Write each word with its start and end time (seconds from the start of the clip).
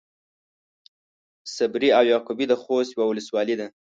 صبري 1.55 1.89
او 1.97 2.03
يعقوبي 2.11 2.45
د 2.49 2.53
خوست 2.61 2.91
يوۀ 2.95 3.05
ولسوالي 3.07 3.55
ده. 3.59 3.67